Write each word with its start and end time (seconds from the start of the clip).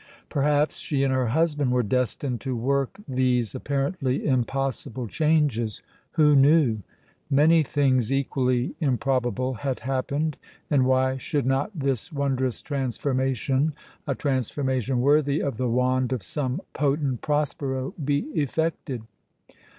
Perhaps 0.29 0.79
she 0.79 1.03
and 1.03 1.13
her 1.13 1.27
husband 1.27 1.71
were 1.71 1.83
destined 1.83 2.41
to 2.41 2.55
work 2.55 2.97
these 3.07 3.53
apparently 3.53 4.25
impossible 4.25 5.05
changes! 5.05 5.83
Who 6.13 6.35
knew? 6.35 6.79
Many 7.29 7.61
things 7.61 8.11
equally 8.11 8.73
improbable 8.79 9.53
had 9.61 9.81
happened, 9.81 10.37
and 10.71 10.87
why 10.87 11.17
should 11.17 11.45
not 11.45 11.69
this 11.77 12.11
wondrous 12.11 12.63
transformation, 12.63 13.73
a 14.07 14.15
transformation 14.15 15.01
worthy 15.01 15.39
of 15.39 15.57
the 15.57 15.69
wand 15.69 16.11
of 16.13 16.23
some 16.23 16.61
potent 16.73 17.21
Prospero, 17.21 17.93
be 18.03 18.21
effected? 18.33 19.03